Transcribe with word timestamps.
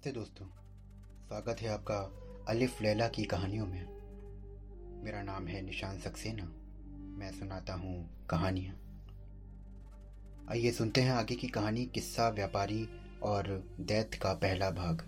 नमस्ते 0.00 0.20
दोस्तों। 0.20 0.46
स्वागत 1.28 1.60
है 1.60 1.68
आपका 1.68 1.96
अलिफ 2.48 2.82
लैला 2.82 3.08
की 3.08 3.24
कहानियों 3.24 3.66
में। 3.66 5.02
मेरा 5.04 5.22
नाम 5.22 5.46
है 5.46 5.60
निशान 5.62 5.98
सक्सेना। 5.98 6.44
मैं 7.18 7.30
सुनाता 7.32 7.74
हूँ 7.74 8.26
कहानियाँ। 8.26 8.74
आइए 10.50 10.70
सुनते 10.70 11.00
हैं 11.00 11.12
आगे 11.12 11.34
की 11.34 11.48
कहानी 11.48 11.84
किस्सा, 11.86 12.28
व्यापारी 12.28 12.88
और 13.22 13.68
दैत 13.80 14.14
का 14.14 14.32
पहला 14.32 14.70
भाग। 14.70 15.02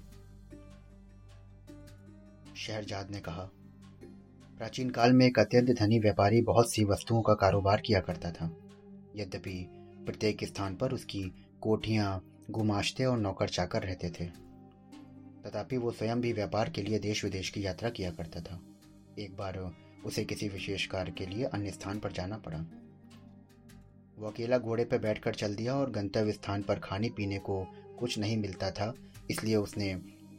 शहरजाद 2.57 3.11
ने 3.11 3.21
कहा, 3.21 3.51
प्राचीन 4.59 4.91
काल 4.91 5.13
में 5.13 5.27
एक 5.27 5.39
अत्यंत 5.39 5.71
धनी 5.79 5.99
व्यापारी 5.99 6.43
बहुत 6.43 6.73
सी 6.73 6.85
वस्तुओं 6.85 7.23
का 7.23 7.35
कारोबार 7.35 7.81
किया 7.81 8.01
करता 8.01 8.33
था। 8.33 8.57
यद्यपि 9.17 9.67
प्रत्येक 10.07 10.45
स्थान 10.45 10.77
पर 10.77 10.93
उसकी 10.93 11.25
कोठियाँ, 11.61 12.25
गुमाश्ते 12.51 13.05
और 13.05 13.19
नौकर 13.19 13.49
चाकर 13.49 13.83
रहते 13.83 14.11
थे। 14.11 14.52
तथापि 15.45 15.77
वो 15.77 15.91
स्वयं 15.91 16.21
भी 16.21 16.33
व्यापार 16.33 16.71
के 16.71 16.83
लिए 16.83 16.99
देश 16.99 17.25
विदेश 17.25 17.51
की 17.51 17.65
यात्रा 17.67 17.91
किया 17.91 18.11
करता 18.11 18.41
था। 18.41 18.61
एक 19.19 19.37
बार 19.37 19.59
उसे 20.05 20.25
किसी 20.25 20.49
विशेष 20.49 20.87
कार्य 20.87 21.13
के 21.13 21.27
लिए 21.27 21.45
अन्य 21.45 21.71
स्थान 21.71 21.99
पर 21.99 22.13
जाना 22.13 22.39
पड़ा। 22.39 22.65
वो 24.19 24.29
अकेला 24.29 24.59
घोड़े 24.59 24.85
पर 24.85 24.99
बैठकर 24.99 25.35
चल 25.35 25.55
दिया 25.55 25.75
और 25.75 25.91
गंतव्य 25.91 26.33
स्थान 26.33 26.63
पर 26.63 26.79
खाने 26.79 27.09
पीने 27.09 27.39
को 27.39 27.65
कुछ 27.99 28.19
नहीं 28.19 28.37
मिलता 28.37 28.71
था, 28.71 28.93
इसलिए 29.31 29.57
उसने 29.57 29.95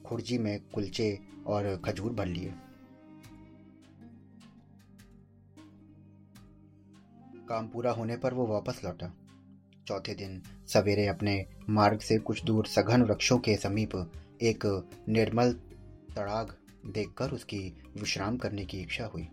खुर्जी 0.05 0.38
में 0.38 0.59
कुलचे 0.73 1.17
और 1.48 1.76
खजूर 1.85 2.13
भर 2.13 2.26
लिए। 2.26 2.54
काम 7.49 7.67
पूरा 7.67 7.91
होने 7.91 8.17
पर 8.17 8.34
वो 8.34 8.45
वापस 8.48 8.81
लौटा। 8.85 9.12
चौथे 9.88 10.13
दिन 10.15 10.41
सवेरे 10.67 11.07
अपने 11.07 11.45
मार्ग 11.70 11.99
से 11.99 12.17
कुछ 12.17 12.43
दूर 12.43 12.65
सघन 12.65 13.01
वृक्षों 13.01 13.38
के 13.38 13.55
समीप 13.55 13.95
एक 14.44 14.66
निर्मल 15.10 15.52
तड़ाग 16.16 16.54
देखकर 16.86 17.32
उसकी 17.32 17.58
विश्राम 17.98 18.38
करने 18.38 18.66
की 18.66 18.80
इच्छा 18.82 19.05
हुई। 19.05 19.27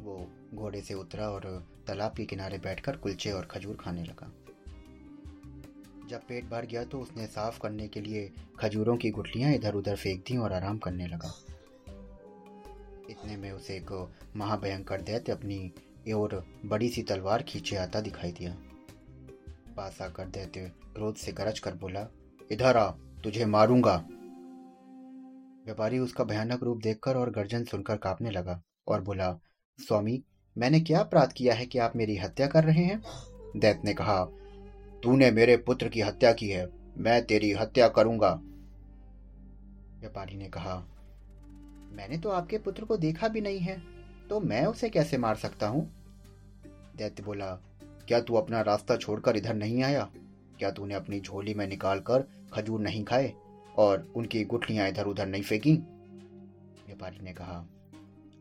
वो 0.00 0.26
घोड़े 0.54 0.80
से 0.80 0.94
उतरा 0.94 1.28
और 1.30 1.44
तालाब 1.86 2.14
के 2.16 2.24
किनारे 2.24 2.58
बैठकर 2.58 2.96
कुलचे 2.96 3.30
और 3.30 3.44
खजूर 3.44 3.76
खाने 3.76 4.04
लगा। 4.04 4.30
जब 6.08 6.20
पेट 6.20 6.44
भर 6.44 6.66
गया 6.66 6.84
तो 6.84 7.00
उसने 7.00 7.26
साफ़ 7.26 7.58
करने 7.60 7.88
के 7.88 8.00
लिए 8.00 8.30
खजूरों 8.58 8.96
की 8.96 9.10
गुटलियाँ 9.10 9.52
इधर 9.52 9.74
उधर 9.74 9.96
फेंक 9.96 10.24
दी 10.26 10.36
और 10.36 10.52
आराम 10.52 10.78
करने 10.78 11.06
लगा। 11.06 11.32
इतने 13.10 13.36
में 13.36 13.50
उसे 13.52 13.76
एक 13.76 14.10
महाभयंकर 14.36 15.00
दैत्य 15.00 15.32
अपनी 15.32 16.12
और 16.14 16.44
बड़ी 16.64 16.88
सी 16.88 17.02
तलवार 17.02 17.42
खींचे 17.42 17.76
आता 17.76 18.00
दिखाई 18.00 18.32
दिया। 18.32 18.56
पास 19.76 20.02
आकर 20.02 20.26
दैत्य 20.26 20.72
क्रोध 20.94 21.16
से 21.16 21.32
गरज 21.32 21.58
कर 21.58 21.74
बोला, 21.74 22.08
इधर 22.52 22.76
आ, 22.76 22.90
तुझे 23.24 23.44
मारूँगा। 23.46 24.04
व्यापारी 25.64 25.98
उसका 25.98 26.24
भयानक 26.24 26.62
रूप 26.62 26.80
देखकर 26.82 27.16
और 27.16 27.30
गर्जन 27.30 27.64
सुनकर 27.64 27.96
कांपने 27.96 28.30
लगा 28.30 28.60
और 28.88 29.02
बोला, 29.02 29.32
स्वामी, 29.78 30.22
मैंने 30.56 30.80
क्या 30.80 31.00
अपराध 31.00 31.32
किया 31.32 31.54
है 31.54 31.66
कि 31.66 31.78
आप 31.78 31.96
मेरी 31.96 32.16
हत्या 32.16 32.46
कर 32.46 32.64
रहे 32.64 32.84
हैं? 32.84 33.00
दैत 33.56 33.80
ने 33.84 33.94
कहा, 33.94 34.24
तूने 35.02 35.30
मेरे 35.30 35.56
पुत्र 35.56 35.88
की 35.88 36.00
हत्या 36.00 36.32
की 36.32 36.48
है, 36.48 36.66
मैं 36.98 37.24
तेरी 37.26 37.52
हत्या 37.52 37.88
करूँगा। 37.88 38.30
व्यापारी 40.00 40.36
ने 40.36 40.48
कहा, 40.48 40.76
मैंने 41.92 42.18
तो 42.18 42.30
आपके 42.30 42.58
पुत्र 42.58 42.84
को 42.84 42.96
देखा 42.96 43.28
भी 43.28 43.40
नहीं 43.40 43.58
है 43.58 43.82
तो 44.30 44.40
मैं 44.40 44.64
उसे 44.66 44.88
कैसे 44.88 45.18
मार 45.18 45.36
सकता 45.36 45.66
हूँ? 45.66 45.84
दैत्य 46.96 47.22
बोला, 47.22 47.50
क्या 48.08 48.20
तू 48.20 48.34
अपना 48.34 48.60
रास्ता 48.60 48.96
छोड़कर 48.96 49.36
इधर 49.36 49.54
नहीं 49.54 49.82
आया? 49.82 50.08
क्या 50.58 50.70
तूने 50.70 50.94
अपनी 50.94 51.20
झोली 51.20 51.54
में 51.54 51.66
निकाल 51.66 52.00
कर 52.00 52.24
खजूर 52.52 52.80
नहीं 52.80 53.04
खाए? 53.04 53.32
और 53.74 54.06
उनकी 54.16 54.44
गुठलियाँ 54.44 54.88
इधर 54.88 55.06
उधर 55.06 55.26
नहीं 55.26 55.42
फेंकी। 55.42 55.74
व्यापारी 56.86 57.24
ने 57.24 57.32
कहा, 57.32 57.64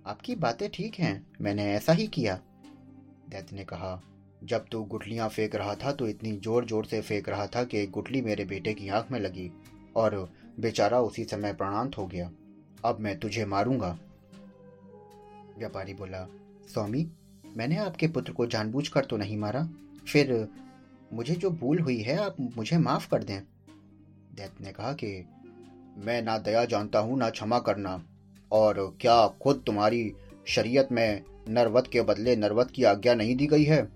आपकी 0.06 0.36
बातें 0.36 0.70
ठीक 0.70 0.96
हैं, 0.96 1.26
मैंने 1.42 1.72
ऐसा 1.74 1.94
ही 1.94 2.08
किया। 2.08 2.40
दैत्य 3.30 3.56
ने 3.56 3.64
कहा, 3.64 4.02
जब 4.44 4.66
तू 4.72 4.84
गुठलियाँ 4.84 5.28
फेंक 5.30 5.56
रहा 5.56 5.76
था 5.76 5.92
तो 5.92 6.08
इतनी 6.08 6.32
ज़ोर 6.38 6.66
ज़ोर 6.66 6.86
से 6.86 7.02
फेंक 7.02 7.30
रहा 7.30 7.46
था 7.48 7.64
कि 7.64 7.86
गुठली 7.88 8.22
मेरे 8.22 8.46
बेटे 8.46 8.74
की 8.74 8.90
आँख 8.90 9.12
में 9.12 9.20
लगी 9.20 9.52
और 9.96 10.18
बेचारा 10.60 11.00
उसी 11.00 11.24
समय 11.24 11.54
प्राणांत 11.54 11.98
हो 11.98 12.06
गया। 12.08 12.30
अब 12.86 13.00
मैं 13.00 13.18
तुझे 13.20 13.46
मारूँगा। 13.46 13.98
व्यापारी 15.58 15.94
बोला, 15.94 16.26
स्वामी, 16.74 17.08
मैंने 17.58 17.78
आपके 17.78 18.08
पुत्र 18.08 18.34
को 18.34 18.46
जानबूझकर 18.46 19.06
तो 19.06 19.18
नहीं 19.18 19.38
मारा। 19.38 19.64
फिर 20.08 20.48
मुझे 21.14 21.36
जो 21.36 21.50
भूल 21.52 21.80
हुई 21.80 22.02
है, 22.02 22.18
आप 22.18 22.36
मुझे 22.58 22.78
माफ़ 22.78 23.10
कर 23.10 23.24
दें। 23.24 23.42
दैत्य 24.36 24.64
ने 24.64 24.72
कहा 24.72 24.94
कि 24.94 25.26
मैं 25.98 26.22
ना 26.22 26.38
दया 26.38 26.66
जानता 26.66 27.00
हूँ, 27.00 27.18
ना 27.18 27.30
क्षमा 27.30 27.60
करना। 27.60 28.06
और 28.52 28.98
क्या 29.02 29.28
खुद 29.28 29.64
तुम्हारी 29.66 30.14
शरीयत 30.46 30.90
में 30.92 31.24
नरवत 31.50 31.90
के 31.94 32.02
बदले 32.02 32.36
नरवत 32.36 32.72
की 32.72 32.84
आज्ञा 32.84 33.16
नहीं 33.16 33.36
दी 33.36 33.48
गई 33.48 33.64
है? 33.64 33.90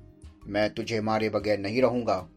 मैं 0.48 0.74
तुझे 0.74 1.02
मारे 1.02 1.30
बगैर 1.30 1.60
नहीं 1.60 1.82
रहूँगा। 1.82 2.30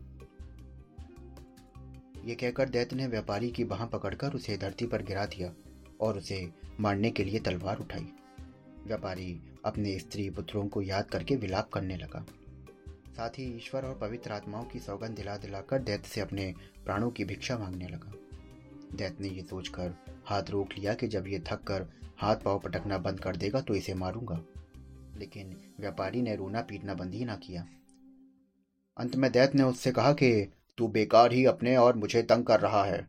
ये 2.25 2.35
कहकर 2.35 2.69
दैत 2.69 2.95
ने 2.95 3.07
व्यापारी 3.07 3.51
की 3.51 3.65
बाह 3.65 3.87
पकड़कर 3.87 4.33
उसे 4.33 4.57
धरती 4.57 4.87
पर 4.87 5.03
गिरा 5.03 5.27
दिया 5.27 5.53
और 6.01 6.19
उसे 6.19 6.51
मारने 6.81 7.11
के 7.11 7.25
लिए 7.25 7.39
तलवार 7.39 7.79
उठाई। 7.79 8.09
व्यापारी 8.87 9.41
अपने 9.65 9.99
स्त्री 9.99 10.31
पुत्रों 10.31 10.69
को 10.69 10.83
याद 10.83 11.05
करके 11.05 11.37
विलाप 11.37 11.69
करने 11.69 11.97
लगा। 11.97 12.27
साथ 13.21 13.31
ही 13.31 13.57
ईश्वर 13.57 13.83
और 13.83 13.99
पवित्र 13.99 14.33
आत्माओं 14.33 14.65
की 14.65 14.79
सौगंध 14.79 15.17
दिला 15.17 15.37
दिलाकर 15.37 15.79
दैत्य 15.79 16.09
से 16.09 16.21
अपने 16.21 16.55
प्राणों 16.85 17.11
की 17.11 17.25
भिक्षा 17.25 17.59
मांगने 17.59 17.89
लगा। 17.89 18.13
दैत्य 18.97 19.17
ने 19.21 19.29
यह 19.29 19.43
सोचकर 19.43 19.95
हाथ 20.27 20.43
रोक 20.51 20.69
लिया 20.79 20.95
कि 20.95 21.09
जब 21.09 21.27
ये 21.27 21.39
थक 21.39 21.63
कर 21.63 21.87
हाथ 22.19 22.37
पाँव 22.37 22.59
पटकना 22.59 22.99
बंद 22.99 23.21
कर 23.21 23.37
देगा 23.37 23.61
तो 23.61 23.75
इसे 23.75 23.95
मारूँगा। 23.95 24.41
लेकिन 25.17 25.75
व्यापारी 25.81 26.23
ने 26.23 26.37
रोना 26.37 26.61
पीटना 26.61 26.95
बंद 26.95 27.15
ही 27.15 27.25
ना 27.25 27.37
किया। 27.37 27.67
अंत 28.99 29.17
में 29.17 29.33
दैत्य 29.33 29.59
ने 29.59 29.65
उससे 29.65 29.93
कहा 29.93 30.13
कि, 30.13 30.53
तू 30.79 30.89
बेकार 30.89 31.33
ही 31.33 31.45
अपने 31.45 31.77
और 31.77 31.97
मुझे 31.97 32.23
तंग 32.23 32.45
कर 32.45 32.61
रहा 32.61 32.85
है। 32.85 33.09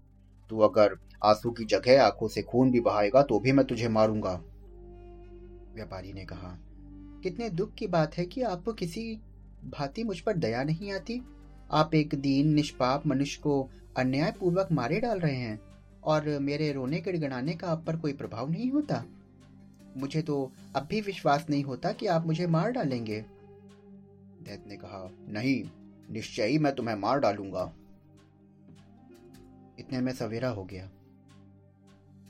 तू 0.50 0.60
अगर 0.60 1.00
आँसू 1.24 1.52
की 1.52 1.66
जगह 1.66 2.04
आँखों 2.04 2.28
से 2.28 2.42
खून 2.42 2.72
भी 2.72 2.80
बहाएगा 2.80 3.24
तो 3.24 3.40
भी 3.40 3.52
मैं 3.52 3.68
तुझे 3.68 3.88
मारूँगा। 3.88 4.34
व्यापारी 5.76 6.14
ने 6.14 6.26
कहा, 6.26 6.58
कितने 7.24 7.50
दुख 7.50 7.74
की 7.74 7.88
बात 7.88 8.18
है 8.18 8.26
कि 8.26 8.42
आपको 8.42 8.74
किसी 8.74 9.22
भांति 9.66 10.04
मुझ 10.04 10.20
पर 10.20 10.38
दया 10.38 10.64
नहीं 10.64 10.92
आती। 10.92 11.22
आप 11.72 11.96
एक 11.96 12.16
दीन, 12.16 12.48
निष्पाप 12.48 13.08
मनुष्य 13.08 13.42
को 13.42 13.70
अन्याय 13.98 14.32
पूर्वक 14.32 14.68
मारे 14.72 15.00
डाल 15.00 15.20
रहे 15.20 15.36
हैं 15.36 15.62
और 16.04 16.40
मेरे 16.40 16.72
रोने 16.72 17.00
गिड़गड़ाने 17.00 17.54
का 17.54 17.68
आप 17.68 17.84
पर 17.86 17.96
कोई 17.96 18.14
प्रभाव 18.14 18.50
नहीं 18.52 18.72
होता। 18.72 19.06
मुझे 19.98 20.22
तो 20.22 20.52
अब 20.76 20.86
भी 20.86 21.02
विश्वास 21.02 21.46
नहीं 21.50 21.64
होता 21.64 21.92
कि 21.92 22.08
आप 22.08 22.26
मुझे 22.26 22.48
मार 22.48 22.72
डालेंगे। 22.72 23.22
दैत 24.42 24.64
ने 24.68 24.78
कहा, 24.78 25.12
नहीं, 25.30 25.64
निश्चय 26.12 26.46
ही 26.46 26.58
मैं 26.58 26.76
तुम्हें 26.76 26.96
मार 26.96 27.20
डालूँगा। 27.20 27.74
इतने 29.80 30.02
में 30.02 30.14
सवेरा 30.14 30.50
हो 30.50 30.64
गया। 30.64 30.90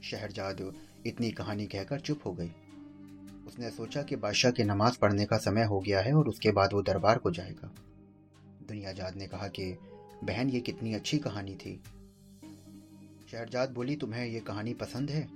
शहरजाद 0.03 0.73
इतनी 1.05 1.31
कहानी 1.31 1.65
कहकर 1.65 1.99
चुप 1.99 2.19
हो 2.25 2.33
गई। 2.33 2.51
उसने 3.51 3.69
सोचा 3.69 4.03
कि 4.03 4.15
बादशाह 4.15 4.51
की 4.51 4.63
नमाज़ 4.63 4.97
पढ़ने 4.99 5.25
का 5.25 5.37
समय 5.37 5.63
हो 5.63 5.79
गया 5.79 6.01
है 6.01 6.13
और 6.13 6.27
उसके 6.27 6.51
बाद 6.51 6.73
वो 6.73 6.81
दरबार 6.81 7.17
को 7.17 7.31
जाएगा। 7.31 7.71
दुनियाजाद 8.67 9.15
ने 9.15 9.27
कहा 9.27 9.47
कि, 9.47 9.77
बहन, 10.23 10.49
ये 10.49 10.59
कितनी 10.59 10.93
अच्छी 10.93 11.17
कहानी 11.17 11.55
थी। 11.55 11.83
शहरजाद 13.31 13.71
बोली, 13.71 13.95
तुम्हें 13.95 14.25
ये 14.25 14.39
कहानी 14.39 14.73
पसंद 14.73 15.09
है? 15.09 15.27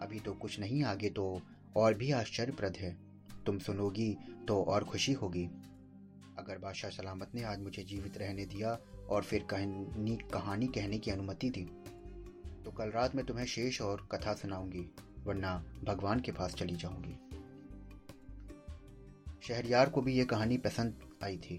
अभी 0.00 0.20
तो 0.20 0.32
कुछ 0.32 0.60
नहीं, 0.60 0.82
आगे 0.82 1.10
तो 1.10 1.42
और 1.76 1.94
भी 1.94 2.10
आश्चर्यप्रद 2.10 2.76
है। 2.76 2.96
तुम 3.46 3.58
सुनोगी 3.58 4.16
तो 4.48 4.62
और 4.62 4.84
खुशी 4.84 5.12
होगी। 5.12 5.44
अगर 6.38 6.58
बादशाह 6.58 6.90
सलामत 6.90 7.28
ने 7.34 7.42
आज 7.42 7.60
मुझे 7.60 7.82
जीवित 7.82 8.18
रहने 8.18 8.44
दिया 8.44 8.78
और 9.08 9.22
फिर 9.22 9.46
कहानी 9.50 10.16
कहानी 10.32 10.66
कहने 10.66 10.98
की 10.98 11.10
अनुमति 11.10 11.50
दी 11.50 11.64
तो 12.64 12.70
कल 12.70 12.90
रात 12.90 13.14
मैं 13.14 13.26
तुम्हें 13.26 13.46
शेष 13.46 13.80
और 13.82 14.08
कथा 14.12 14.34
सुनाऊँगी, 14.34 14.90
वरना 15.24 15.64
भगवान 15.84 16.20
के 16.20 16.32
पास 16.32 16.54
चली 16.54 16.76
जाऊँगी। 16.76 17.18
शहरियार 19.48 19.90
को 19.90 20.02
भी 20.02 20.14
ये 20.14 20.24
कहानी 20.24 20.58
पसंद 20.58 21.10
आई 21.24 21.38
थी। 21.38 21.58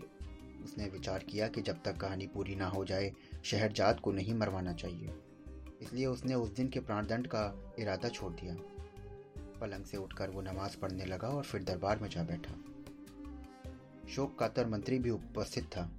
उसने 0.64 0.88
विचार 0.88 1.20
किया 1.20 1.48
कि 1.48 1.62
जब 1.62 1.84
तक 1.84 1.98
कहानी 1.98 2.28
पूरी 2.28 2.56
ना 2.56 2.68
हो 2.68 2.86
जाए 2.86 3.14
शहरजाद 3.44 4.00
को 4.00 4.12
नहीं 4.12 4.34
मरवाना 4.34 4.74
चाहिए। 4.74 5.10
इसलिए 5.82 6.06
उसने 6.06 6.36
उस 6.36 6.50
दिन 6.50 6.68
के 6.68 6.80
प्राणदंड 6.80 7.28
का 7.28 7.74
इरादा 7.80 8.10
छोड़ 8.10 8.34
दिया। 8.34 8.56
पलंग 9.60 9.86
से 9.86 9.98
उठकर 9.98 10.30
वो 10.30 10.42
नमाज़ 10.42 10.78
पढ़ने 10.78 11.06
लगा 11.06 11.28
और 11.28 11.44
फिर 11.44 11.64
दरबार 11.64 12.00
में 12.00 12.10
जा 12.10 12.24
बैठा। 12.24 12.54
शोक 14.10 14.40
कातर 14.40 14.68
मंत्री 14.68 15.00
भी 15.00 15.10
उपस्थित 15.10 15.64
था। 15.64 15.98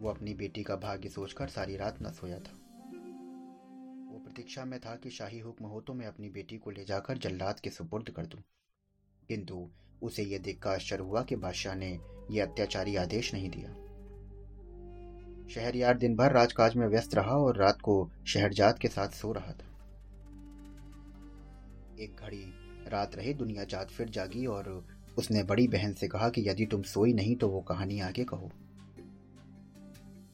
वो 0.00 0.10
अपनी 0.10 0.34
बेटी 0.34 0.62
का 0.62 0.76
भाग्य 0.76 1.08
सोचकर 1.08 1.48
सारी 1.48 1.76
रात 1.76 2.02
न 2.02 2.12
सोया 2.12 2.38
था। 2.38 2.52
वो 4.12 4.18
प्रतीक्षा 4.24 4.64
में 4.64 4.80
था 4.80 4.96
कि 4.96 5.10
शाही 5.10 5.38
हुक्म 5.38 5.64
हो 5.64 5.80
तो 5.80 5.94
मैं 5.94 6.06
अपनी 6.06 6.28
बेटी 6.28 6.58
को 6.58 6.70
ले 6.70 6.84
जाकर 6.84 7.18
जल्लाद 7.18 7.60
के 7.60 7.70
सुपुर्द 7.70 8.10
कर 8.10 8.26
दूँ। 8.26 8.40
किंतु 9.28 9.70
उसे 10.02 10.22
यह 10.22 10.38
देखकर 10.38 10.70
आश्चर्य 10.70 11.02
हुआ 11.02 11.22
कि 11.22 11.36
बादशाह 11.36 11.74
ने 11.74 11.98
यह 12.30 12.44
अत्याचारी 12.44 12.96
आदेश 12.96 13.34
नहीं 13.34 13.50
दिया। 13.50 13.74
शहरयार 15.48 15.98
दिन 15.98 16.16
भर 16.16 16.32
राजकाज 16.32 16.76
में 16.76 16.86
व्यस्त 16.86 17.14
रहा 17.14 17.36
और 17.36 17.56
रात 17.56 17.80
को 17.80 18.10
शहरजाद 18.26 18.78
के 18.78 18.88
साथ 18.88 19.08
सो 19.08 19.32
रहा 19.32 19.52
था। 19.52 19.72
एक 22.00 22.16
घड़ी 22.20 22.44
रात 22.88 23.16
रहे, 23.16 23.34
दुनिया 23.34 23.64
जात 23.64 23.90
फिर 23.90 24.08
जागी 24.08 24.46
और 24.46 24.86
उसने 25.18 25.42
बड़ी 25.42 25.68
बहन 25.68 25.92
से 25.92 26.08
कहा 26.08 26.28
कि 26.28 26.48
यदि 26.48 26.66
तुम 26.66 26.82
सोई 26.82 27.12
नहीं 27.12 27.36
तो 27.36 27.48
वो 27.48 27.60
कहानी 27.60 28.00
आगे 28.00 28.24
कहो। 28.24 28.50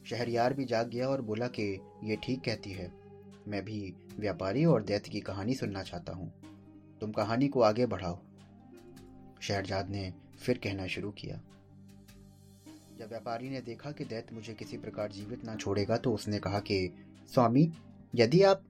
शहरयार 0.05 0.53
भी 0.53 0.65
जाग 0.65 0.89
गया 0.89 1.07
और 1.07 1.21
बोला 1.21 1.47
कि 1.47 1.79
ये 2.03 2.15
ठीक 2.15 2.41
कहती 2.41 2.71
है। 2.71 2.91
मैं 3.47 3.65
भी 3.65 3.93
व्यापारी 4.19 4.65
और 4.65 4.83
दैत्य 4.83 5.11
की 5.11 5.19
कहानी 5.19 5.53
सुनना 5.53 5.83
चाहता 5.83 6.13
हूँ। 6.13 6.33
तुम 7.01 7.11
कहानी 7.11 7.47
को 7.47 7.61
आगे 7.61 7.85
बढ़ाओ। 7.85 8.19
शहरजाद 9.43 9.89
ने 9.89 10.11
फिर 10.41 10.57
कहना 10.57 10.87
शुरू 10.87 11.11
किया। 11.11 11.39
जब 12.99 13.09
व्यापारी 13.09 13.49
ने 13.49 13.61
देखा 13.61 13.91
कि 13.91 14.05
दैत्य 14.05 14.35
मुझे 14.35 14.53
किसी 14.53 14.77
प्रकार 14.77 15.11
जीवित 15.11 15.45
ना 15.45 15.55
छोड़ेगा 15.55 15.97
तो 15.97 16.13
उसने 16.13 16.39
कहा 16.39 16.59
कि, 16.59 16.89
स्वामी, 17.31 17.71
यदि 18.15 18.41
आप 18.43 18.63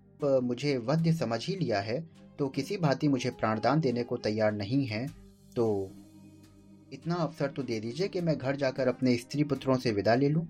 मुझे 0.44 0.78
वध्य 0.78 1.14
समझ 1.14 1.46
ही 1.46 1.56
लिया 1.56 1.80
है 1.82 2.00
तो 2.40 2.48
किसी 2.50 2.78
भांति 2.78 3.08
मुझे 3.08 3.30
प्राणदान 3.30 3.80
देने 3.80 4.04
को 4.04 4.18
तैयार 4.18 4.52
नहीं 4.52 4.86
है 4.86 5.06
तो 5.56 5.66
इतना 6.94 7.16
अवसर 7.16 7.48
तो 7.48 7.64
दे 7.64 7.80
दीजिए 7.80 8.08
कि 8.08 8.22
मैं 8.22 8.38
घर 8.38 8.56
जाकर 8.56 8.88
अपने 8.88 9.16
स्त्री 9.18 9.44
पुत्रों 9.44 9.78
से 9.78 9.92
विदा 9.92 10.16
ले 10.16 10.30
लूँ। 10.30 10.48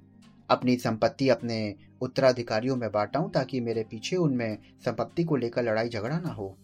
अपनी 0.50 0.76
संपत्ति 0.78 1.30
अपने 1.30 1.76
उत्तराधिकारियों 2.02 2.76
में 2.76 2.92
बांटाऊं 2.92 3.30
ताकि 3.30 3.60
मेरे 3.60 3.84
पीछे 3.84 4.16
उनमें 4.16 4.58
संपत्ति 4.86 5.24
को 5.24 5.36
लेकर 5.36 5.64
लड़ाई 5.64 5.90
झगड़ा 5.90 6.20
ना 6.20 6.30
हो। 6.30 6.56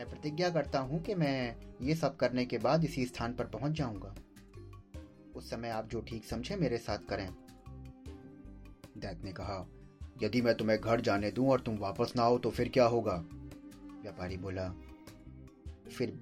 मैं 0.00 0.08
प्रतिज्ञा 0.08 0.48
करता 0.50 0.78
हूँ 0.78 1.02
कि 1.02 1.14
मैं 1.14 1.56
ये 1.82 1.94
सब 1.94 2.16
करने 2.16 2.44
के 2.44 2.58
बाद 2.58 2.84
इसी 2.84 3.04
स्थान 3.06 3.32
पर 3.34 3.44
पहुँच 3.44 3.72
जाऊँगा। 3.72 4.14
उस 5.36 5.50
समय 5.50 5.68
आप 5.68 5.88
जो 5.88 6.00
ठीक 6.00 6.24
समझे, 6.24 6.56
मेरे 6.56 6.78
साथ 6.78 6.98
करें। 6.98 7.28
दैत 8.98 9.24
ने 9.24 9.32
कहा, 9.32 9.66
यदि 10.22 10.42
मैं 10.42 10.54
तुम्हें 10.54 10.80
घर 10.80 11.00
जाने 11.00 11.30
दूँ 11.30 11.48
और 11.48 11.60
तुम 11.60 11.76
वापस 11.76 12.12
ना 12.16 12.22
आओ 12.22 12.38
तो 12.38 12.50
फिर 12.50 12.68
क्या 12.68 12.84
होगा? 12.84 13.24
व्यापारी 14.02 14.36
बोला, 14.36 14.68
फिर 15.96 16.18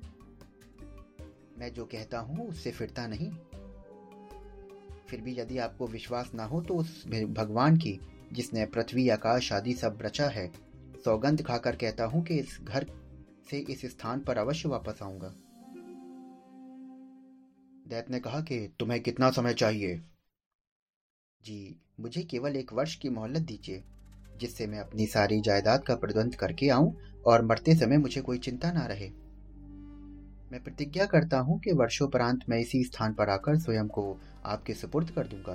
मैं 1.58 1.72
जो 1.74 1.84
कहता 1.84 2.18
हूँ, 2.18 2.48
उससे 2.48 2.70
फिरता 2.70 3.06
नहीं। 3.06 3.30
फिर 5.08 5.20
भी 5.20 5.38
यदि 5.38 5.58
आपको 5.58 5.86
विश्वास 5.86 6.30
ना 6.34 6.44
हो 6.44 6.62
तो 6.62 6.74
उस 6.74 7.06
भगवान 7.08 7.76
की, 7.76 7.98
जिसने 8.32 8.66
पृथ्वी, 8.66 9.08
आकाश 9.08 9.52
आदि 9.52 9.74
सब 9.74 9.98
रचा 10.02 10.28
है, 10.28 10.50
सौगंध 11.04 11.42
खाकर 11.42 11.76
कहता 11.76 12.04
हूँ 12.04 12.24
कि 12.24 12.34
इस 12.34 12.58
घर 12.62 12.90
से 13.50 13.58
इस 13.58 13.86
स्थान 13.86 14.20
पर 14.20 14.38
अवश्य 14.38 14.68
वापस 14.68 14.98
आऊँगा। 15.02 15.34
दैत 17.88 18.10
ने 18.10 18.20
कहा 18.20 18.40
कि 18.40 18.74
तुम्हें 18.78 19.02
कितना 19.02 19.30
समय 19.30 19.54
चाहिए? 19.54 20.02
जी, 21.42 21.80
मुझे 22.00 22.22
केवल 22.22 22.56
एक 22.56 22.72
वर्ष 22.72 22.94
की 22.94 23.08
मोहलत 23.08 23.42
दीजिए, 23.42 23.84
जिससे 24.36 24.66
मैं 24.66 24.78
अपनी 24.78 25.06
सारी 25.06 25.40
जायदाद 25.40 25.84
का 25.84 25.94
प्रबंध 25.94 26.34
करके 26.34 26.68
आऊँ 26.68 26.96
और 27.26 27.44
मरते 27.44 27.74
समय 27.74 27.98
मुझे 27.98 28.20
कोई 28.20 28.38
चिंता 28.38 28.72
ना 28.72 28.86
रहे। 28.86 29.10
मैं 30.52 30.64
प्रतिज्ञा 30.64 31.06
करता 31.06 31.38
हूँ 31.38 31.60
कि 31.60 31.72
वर्षोपरांत 31.72 32.40
मैं 32.48 32.58
इसी 32.58 32.84
स्थान 32.84 33.14
पर 33.14 33.28
आकर 33.28 33.58
स्वयं 33.58 33.88
को 33.88 34.20
आपके 34.44 34.74
सुपुर्द 34.74 35.10
कर 35.10 35.26
दूँगा। 35.26 35.54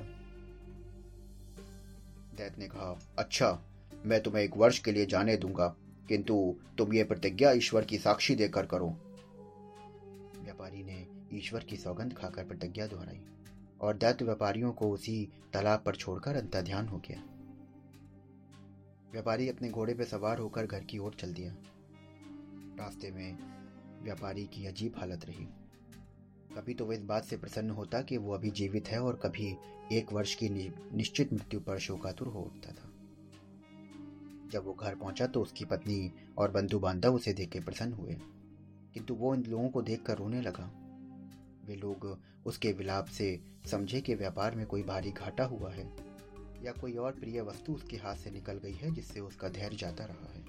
दैत 2.38 2.60
ने 2.60 2.68
कहा 2.68 3.00
अच्छा 3.20 3.62
मैं 4.06 4.24
तुम्हें 4.24 4.44
एक 4.44 4.58
वर्ष 4.58 4.80
के 4.80 4.92
लिए 4.92 5.06
जाने 5.06 5.38
दूँगा। 5.38 5.76
किंतु 6.08 6.56
तुम 6.78 6.94
ये 6.94 7.04
प्रतिज्ञा 7.04 7.52
ईश्वर 7.52 7.86
की 7.86 7.98
साक्षी 7.98 8.36
देकर 8.36 8.66
करो। 8.66 8.88
व्यापारी 10.44 10.84
ने 10.84 11.08
ईश्वर 11.34 11.64
की 11.64 11.78
सौगंध 11.78 12.14
खाकर 12.14 12.46
प्रतिज्ञा 12.46 12.88
दोहराई 12.88 13.22
और 13.82 13.98
दैत्य 13.98 14.26
व्यापारियों 14.26 14.72
को 14.72 14.92
उसी 14.92 15.30
तालाब 15.54 15.84
पर 15.86 15.96
छोड़कर 15.96 16.36
अंतर 16.36 16.62
ध्यान 16.62 16.88
हो 16.88 16.98
गया। 16.98 17.24
व्यापारी 19.12 19.50
अपने 19.50 19.70
घोड़े 19.70 19.94
पर 19.94 20.04
सवार 20.04 20.40
होकर 20.40 20.66
घर 20.66 20.84
की 20.84 20.98
ओर 20.98 21.14
चल 21.20 21.34
दिया। 21.34 21.56
रास्ते 22.80 23.12
में 23.12 23.38
व्यापारी 24.04 24.46
की 24.46 24.66
अजीब 24.66 24.94
हालत 24.98 25.26
रही। 25.26 25.48
कभी 26.56 26.74
तो 26.74 26.86
वह 26.86 26.96
इस 26.96 27.04
बात 27.04 27.26
से 27.26 27.38
प्रसन्न 27.38 27.70
होता 27.70 28.02
कि 28.02 28.18
वो 28.18 28.34
अभी 28.34 28.52
जीवित 28.52 28.88
है 28.88 29.02
और 29.02 29.16
कभी 29.16 29.56
एक 29.92 30.14
वर्ष 30.14 30.36
की 30.36 30.50
निश्चित 30.94 31.34
मृत्यु 31.34 31.60
पर 31.60 31.80
शोकातुर 31.80 32.28
हो 32.28 32.40
उठता 32.40 32.72
था। 32.72 32.93
जब 34.54 34.66
वो 34.66 34.74
घर 34.74 34.96
पहुँचा 34.96 35.28
तो 35.28 35.42
उसकी 35.42 35.66
पत्नी 35.66 36.12
और 36.38 36.52
बंधु 36.52 36.80
बांधव 36.80 37.16
उसे 37.16 37.34
देख 37.34 37.50
के 37.50 37.60
प्रसन्न 37.60 37.94
हुए। 37.94 38.18
किंतु 38.94 39.14
वो 39.14 39.34
इन 39.36 39.44
लोगों 39.44 39.70
को 39.70 39.82
देखकर 39.82 40.18
रोने 40.18 40.42
लगा। 40.42 40.70
वे 41.66 41.76
लोग 41.76 42.18
उसके 42.46 42.72
विलाप 42.72 43.06
से 43.08 43.40
समझे 43.72 44.02
कि 44.02 44.16
व्यापार 44.16 44.56
में 44.56 44.66
कोई 44.66 44.84
भारी 44.84 45.12
घाटा 45.12 45.44
हुआ 45.46 45.72
है 45.72 45.86
या 46.64 46.72
कोई 46.72 46.96
और 46.96 47.12
प्रिय 47.12 47.42
वस्तु 47.42 47.74
उसके 47.74 47.98
हाथ 47.98 48.16
से 48.16 48.32
निकल 48.32 48.58
गई 48.58 48.74
है 48.74 48.92
जिससे 48.92 49.20
उसका 49.20 49.50
धैर्य 49.50 49.76
जाता 49.76 50.06
रहा 50.06 50.32
है। 50.34 50.44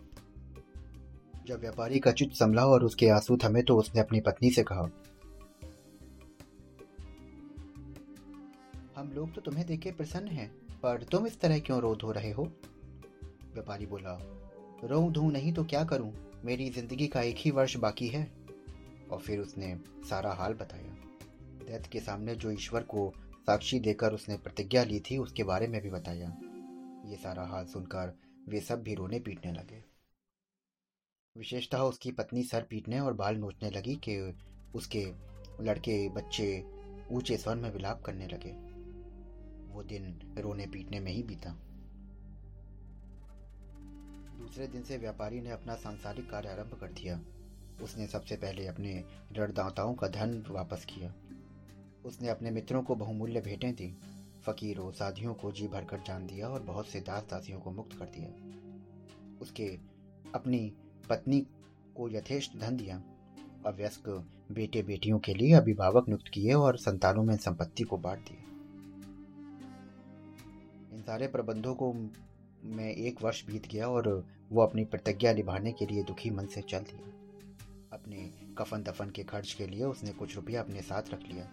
जब 1.47 1.61
व्यापारी 1.61 1.99
का 1.99 2.13
चित्त 2.13 2.35
संभला 2.35 2.67
और 2.67 2.85
उसके 2.85 3.09
आँसू 3.09 3.37
थमे 3.37 3.63
तो 3.63 3.77
उसने 3.77 4.01
अपनी 4.01 4.21
पत्नी 4.21 4.51
से 4.51 4.63
कहा, 4.63 4.89
हम 8.97 9.11
लोग 9.13 9.35
तो 9.35 9.41
तुम्हें 9.41 9.67
देखे 9.67 9.93
प्रसन्न 9.93 10.29
हैं, 10.29 10.49
पर 10.83 11.03
तुम 11.03 11.27
इस 11.27 11.41
तरह 11.41 11.59
क्यों 11.59 11.81
रो 11.81 11.95
धो 11.95 12.13
रहे 12.13 12.31
हो? 12.31 12.45
व्यापारी 13.55 13.87
बोला 13.87 14.19
रो 14.85 15.11
धू 15.11 15.31
नहीं 15.31 15.53
तो 15.53 15.65
क्या 15.65 15.85
करूँ? 15.85 16.13
मेरी 16.45 16.71
ज़िंदगी 16.71 17.07
का 17.07 17.23
एक 17.23 17.37
ही 17.39 17.51
वर्ष 17.51 17.77
बाकी 17.77 18.09
है। 18.09 18.25
और 19.11 19.19
फिर 19.19 19.41
उसने 19.41 19.77
सारा 20.11 20.33
हाल 20.33 20.55
बताया। 20.55 20.93
दैत्य 21.67 21.89
के 21.93 22.01
सामने 22.01 22.35
जो 22.35 22.51
ईश्वर 22.51 22.83
को 22.83 23.13
साक्षी 23.47 23.81
देकर 23.81 24.13
उसने 24.13 24.37
प्रतिज्ञा 24.37 24.85
ली 24.85 25.01
थी, 25.01 25.19
उसके 25.19 25.45
बारे 25.45 25.67
में 25.67 25.81
भी 25.83 25.91
बताया। 25.91 26.29
ये 27.07 27.17
सारा 27.17 27.43
हाल 27.43 27.67
सुनकर 27.67 28.19
वे 28.49 28.61
सब 28.61 28.83
भी 28.83 28.95
रोने 28.95 29.21
पीटने 29.21 29.53
लगे। 29.53 29.83
विशेषतः 31.37 31.79
उसकी 31.79 32.13
पत्नी 32.13 32.43
सर 32.43 32.63
पीटने 32.63 33.01
और 33.01 33.13
बाल 33.13 33.37
नोचने 33.37 33.71
लगी 33.71 33.95
कि 34.09 34.35
उसके 34.75 35.05
लड़के 35.61 36.09
बच्चे 36.09 36.65
ऊँचे 37.11 37.37
स्वर 37.37 37.57
में 37.57 37.73
विलाप 37.73 38.03
करने 38.03 38.27
लगे। 38.27 38.53
वो 39.75 39.83
दिन 39.83 40.35
रोने 40.39 40.67
पीटने 40.67 41.01
में 41.01 41.13
ही 41.13 41.23
बीता। 41.23 41.57
दूसरे 44.55 44.67
दिन 44.67 44.83
से 44.83 44.97
व्यापारी 44.97 45.41
ने 45.41 45.51
अपना 45.51 45.75
सांसारिक 45.75 46.31
कार्य 46.31 46.49
आरंभ 46.49 46.75
कर 46.81 46.87
दिया। 46.87 47.21
उसने 47.83 48.07
सबसे 48.07 48.37
पहले 48.37 48.67
अपने 48.67 48.93
ऋणदाताओं 49.39 49.95
का 49.95 50.09
धन 50.09 50.45
वापस 50.49 50.85
किया। 50.85 51.13
उसने 52.05 52.29
अपने 52.29 52.51
मित्रों 52.51 52.83
को 52.83 52.95
बहुमूल्य 52.95 53.41
भेंटें 53.41 53.75
दी, 53.75 53.89
फकीरों 54.45 54.91
साधियों 54.91 55.35
को 55.35 55.51
जी 55.53 55.67
भरकर 55.69 56.01
जान 56.07 56.27
दिया 56.27 56.49
और 56.49 56.63
बहुत 56.63 56.87
से 56.87 57.01
दास 57.01 57.23
दासियों 57.23 57.61
को 57.61 57.71
मुक्त 57.71 57.99
कर 57.99 58.05
दिया। 58.05 58.29
उसके 59.41 59.67
अपनी 60.35 60.73
पत्नी 61.09 61.41
को 61.97 62.09
यथेष्ट 62.09 62.57
धन 62.57 62.77
दिया 62.77 63.03
अव्यस्क 63.67 64.09
बेटे 64.53 64.83
बेटियों 64.83 65.19
के 65.19 65.35
लिए 65.35 65.53
अभिभावक 65.53 66.09
नियुक्त 66.09 66.29
किए 66.29 66.53
और 66.53 66.79
संतानों 66.79 67.25
में 67.25 67.37
संपत्ति 67.37 67.83
को 67.83 67.97
बांट 67.97 68.19
दिया 68.19 68.43
इन 70.97 71.03
सारे 71.03 71.27
प्रबंधों 71.27 71.75
को 71.75 71.93
में 72.67 72.91
एक 72.91 73.23
वर्ष 73.23 73.45
बीत 73.47 73.67
गया 73.69 73.89
और 73.89 74.09
वो 74.53 74.63
अपनी 74.63 74.85
प्रतिज्ञा 74.85 75.33
निभाने 75.33 75.73
के 75.73 75.87
लिए 75.87 76.03
दुखी 76.03 76.31
मन 76.31 76.47
से 76.47 76.61
चल 76.61 76.79
दिया। 76.81 77.11
अपने 77.93 78.31
कफन 78.59 78.83
दफन 78.83 79.11
के 79.11 79.23
खर्च 79.23 79.53
के 79.53 79.67
लिए 79.67 79.85
उसने 79.85 80.13
कुछ 80.13 80.37
रुपया 80.37 80.63
अपने 80.63 80.83
साथ 80.83 81.11
रख 81.11 81.29
लिया। 81.29 81.49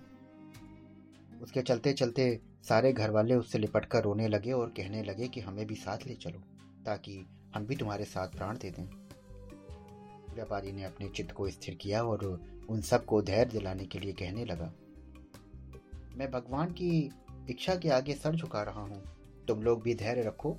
उसके 1.41 1.61
चलते 1.61 1.93
चलते 1.93 2.39
सारे 2.63 2.91
घर 2.93 3.11
वाले 3.11 3.35
उससे 3.35 3.59
लिपट 3.59 3.85
कर 3.85 4.03
रोने 4.03 4.27
लगे 4.27 4.51
और 4.51 4.73
कहने 4.77 5.03
लगे 5.03 5.27
कि 5.27 5.41
हमें 5.41 5.65
भी 5.67 5.75
साथ 5.75 6.07
ले 6.07 6.15
चलो, 6.15 6.39
ताकि 6.85 7.25
हम 7.55 7.65
भी 7.65 7.75
तुम्हारे 7.75 8.05
साथ 8.05 8.27
प्राण 8.27 8.57
दे 8.57 8.71
दें। 8.71 8.83
व्यापारी 10.35 10.71
ने 10.71 10.83
अपने 10.83 11.07
चित्त 11.09 11.31
को 11.31 11.49
स्थिर 11.49 11.75
किया 11.75 12.03
और 12.03 12.25
उन 12.69 12.81
सबको 12.81 13.21
धैर्य 13.21 13.51
दिलाने 13.51 13.85
के 13.85 13.99
लिए 13.99 14.13
कहने 14.13 14.45
लगा, 14.45 14.71
मैं 16.17 16.29
भगवान 16.31 16.71
की 16.71 17.09
इच्छा 17.49 17.75
के 17.75 17.89
आगे 17.89 18.13
सर 18.13 18.35
झुका 18.35 18.61
रहा 18.63 18.81
हूँ। 18.81 19.01
तुम 19.47 19.61
लोग 19.63 19.81
भी 19.83 19.93
धैर्य 19.95 20.21
रखो 20.21 20.57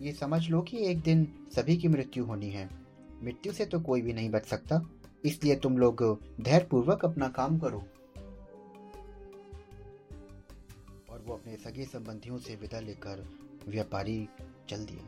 ये 0.00 0.12
समझ 0.12 0.48
लो 0.48 0.62
कि 0.62 0.86
एक 0.86 1.00
दिन 1.00 1.48
सभी 1.56 1.76
की 1.76 1.88
मृत्यु 1.88 2.24
होनी 2.24 2.50
है। 2.50 2.70
मृत्यु 3.22 3.52
से 3.52 3.66
तो 3.66 3.80
कोई 3.80 4.02
भी 4.02 4.12
नहीं 4.12 4.30
बच 4.30 4.46
सकता। 4.46 4.90
इसलिए 5.24 5.56
तुम 5.56 5.78
लोग 5.78 6.20
धैर्य 6.40 6.66
पूर्वक 6.66 7.04
अपना 7.04 7.28
काम 7.28 7.58
करो। 7.58 7.78
और 11.12 11.22
वो 11.26 11.34
अपने 11.34 11.56
सगे 11.56 11.84
संबंधियों 11.84 12.38
से 12.38 12.56
विदा 12.56 12.80
लेकर 12.80 13.28
व्यापारी 13.68 14.28
चल 14.68 14.86
दिया। 14.86 15.04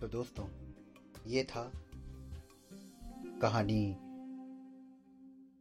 तो 0.00 0.08
दोस्तों, 0.08 0.48
ये 1.26 1.44
था 1.44 1.72
कहानी 3.42 3.96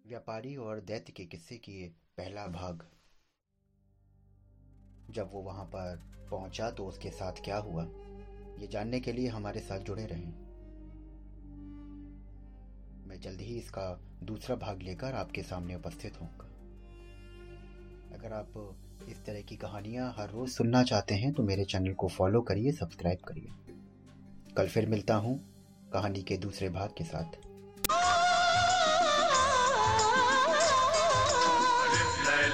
व्यापारी 0.08 0.56
और 0.56 0.80
दैत्य 0.80 1.14
के 1.14 1.26
किस्से 1.26 1.58
की 1.58 1.88
पहला 1.88 2.48
भाग। 2.48 2.90
जब 5.10 5.30
वो 5.34 5.42
वहाँ 5.42 5.66
पर 5.66 6.15
पहुँचा 6.32 6.70
तो 6.70 6.86
उसके 6.86 7.10
साथ 7.10 7.44
क्या 7.44 7.58
हुआ? 7.58 7.84
ये 8.60 8.68
जानने 8.68 9.00
के 9.00 9.12
लिए 9.12 9.28
हमारे 9.28 9.60
साथ 9.60 9.80
जुड़े 9.80 10.06
रहें। 10.06 10.34
मैं 13.08 13.20
जल्द 13.22 13.42
ही 13.42 13.58
इसका 13.58 14.02
दूसरा 14.24 14.56
भाग 14.56 14.82
लेकर 14.82 15.16
आपके 15.16 15.44
सामने 15.44 15.76
उपस्थित 15.76 16.22
होऊँगा। 16.22 16.50
अगर 18.16 18.34
आप 18.34 18.76
इस 19.10 19.24
तरह 19.26 19.42
की 19.42 19.56
कहानियाँ 19.56 20.14
हर 20.18 20.30
रोज़ 20.30 20.52
सुनना 20.52 20.84
चाहते 20.84 21.16
हैं 21.16 21.34
तो 21.34 21.44
मेरे 21.44 21.66
चैनल 21.66 21.94
को 21.94 22.08
फॉलो 22.08 22.42
करिए, 22.42 22.72
सब्सक्राइब 22.72 23.20
करिए। 23.20 23.52
कल 24.58 24.68
फिर 24.68 24.90
मिलता 24.90 25.16
हूँ 25.16 25.40
कहानी 25.94 26.22
के 26.22 26.38
दूसरे 26.38 26.70
भाग 26.70 26.94
के 26.98 27.04
साथ। 27.04 27.45